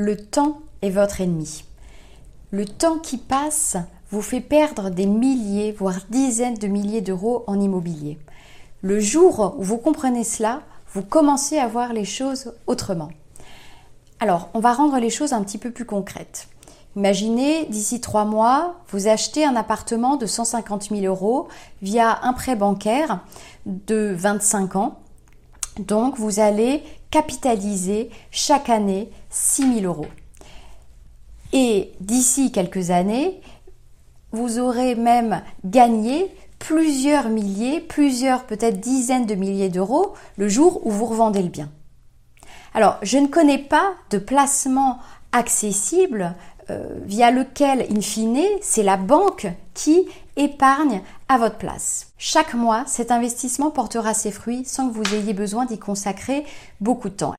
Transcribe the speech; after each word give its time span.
le 0.00 0.16
temps 0.16 0.60
est 0.80 0.88
votre 0.88 1.20
ennemi. 1.20 1.62
Le 2.52 2.64
temps 2.64 2.98
qui 2.98 3.18
passe 3.18 3.76
vous 4.10 4.22
fait 4.22 4.40
perdre 4.40 4.88
des 4.88 5.04
milliers, 5.04 5.72
voire 5.72 5.98
dizaines 6.08 6.54
de 6.54 6.68
milliers 6.68 7.02
d'euros 7.02 7.44
en 7.46 7.60
immobilier. 7.60 8.18
Le 8.80 8.98
jour 8.98 9.56
où 9.58 9.62
vous 9.62 9.76
comprenez 9.76 10.24
cela, 10.24 10.62
vous 10.94 11.02
commencez 11.02 11.58
à 11.58 11.68
voir 11.68 11.92
les 11.92 12.06
choses 12.06 12.54
autrement. 12.66 13.10
Alors, 14.20 14.48
on 14.54 14.60
va 14.60 14.72
rendre 14.72 14.98
les 14.98 15.10
choses 15.10 15.34
un 15.34 15.42
petit 15.42 15.58
peu 15.58 15.70
plus 15.70 15.84
concrètes. 15.84 16.48
Imaginez, 16.96 17.66
d'ici 17.66 18.00
trois 18.00 18.24
mois, 18.24 18.76
vous 18.88 19.06
achetez 19.06 19.44
un 19.44 19.54
appartement 19.54 20.16
de 20.16 20.24
150 20.24 20.84
000 20.84 21.02
euros 21.02 21.48
via 21.82 22.20
un 22.22 22.32
prêt 22.32 22.56
bancaire 22.56 23.20
de 23.66 24.14
25 24.16 24.76
ans. 24.76 24.98
Donc, 25.78 26.16
vous 26.16 26.40
allez 26.40 26.82
capitaliser 27.10 28.10
chaque 28.30 28.68
année 28.68 29.10
6 29.30 29.80
000 29.80 29.86
euros. 29.86 30.06
Et 31.52 31.92
d'ici 32.00 32.52
quelques 32.52 32.90
années, 32.90 33.40
vous 34.32 34.58
aurez 34.58 34.94
même 34.94 35.42
gagné 35.64 36.32
plusieurs 36.58 37.28
milliers, 37.28 37.80
plusieurs 37.80 38.44
peut-être 38.44 38.78
dizaines 38.78 39.26
de 39.26 39.34
milliers 39.34 39.70
d'euros 39.70 40.14
le 40.36 40.48
jour 40.48 40.86
où 40.86 40.90
vous 40.90 41.06
revendez 41.06 41.42
le 41.42 41.48
bien. 41.48 41.70
Alors, 42.74 42.98
je 43.02 43.18
ne 43.18 43.26
connais 43.26 43.58
pas 43.58 43.94
de 44.10 44.18
placement 44.18 44.98
accessible 45.32 46.36
via 47.04 47.30
lequel, 47.30 47.86
in 47.90 48.00
fine, 48.00 48.44
c'est 48.60 48.82
la 48.82 48.96
banque 48.96 49.46
qui 49.74 50.06
épargne 50.36 51.02
à 51.28 51.38
votre 51.38 51.56
place. 51.56 52.08
Chaque 52.18 52.54
mois, 52.54 52.84
cet 52.86 53.10
investissement 53.10 53.70
portera 53.70 54.14
ses 54.14 54.30
fruits 54.30 54.64
sans 54.64 54.88
que 54.88 54.94
vous 54.94 55.14
ayez 55.14 55.32
besoin 55.32 55.64
d'y 55.64 55.78
consacrer 55.78 56.44
beaucoup 56.80 57.08
de 57.08 57.14
temps. 57.14 57.28